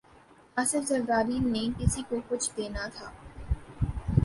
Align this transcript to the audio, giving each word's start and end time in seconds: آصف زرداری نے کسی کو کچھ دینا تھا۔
آصف 0.57 0.87
زرداری 0.87 1.39
نے 1.39 1.67
کسی 1.79 2.01
کو 2.09 2.15
کچھ 2.29 2.49
دینا 2.57 2.87
تھا۔ 2.87 3.11